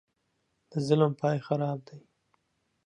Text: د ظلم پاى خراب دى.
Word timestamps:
د 0.69 0.71
ظلم 0.87 1.11
پاى 1.19 1.37
خراب 1.47 1.79
دى. 1.87 1.99